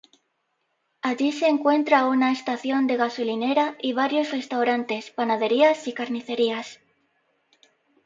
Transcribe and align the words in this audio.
Allí 1.03 1.31
se 1.31 1.45
encuentra 1.47 2.07
una 2.07 2.31
estación 2.31 2.87
de 2.87 2.97
gasolinera 2.97 3.75
y 3.79 3.93
varios 3.93 4.31
restaurantes, 4.31 5.11
panaderías 5.11 5.87
y 5.87 5.93
carnicerías. 5.93 6.79